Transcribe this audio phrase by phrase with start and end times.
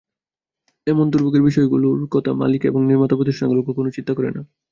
[0.87, 4.41] এমন দুর্ভোগের বিষয়গুলোর কথা মালিক এবং নির্মাতাপ্রতিষ্ঠানগুলো কখনোই চিন্তা করে না।